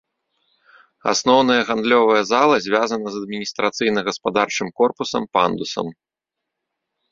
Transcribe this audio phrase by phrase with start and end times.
[1.11, 5.87] Асноўная гандлёвая зала звязана з адміністрацыйна-гаспадарчым корпусам пандусам.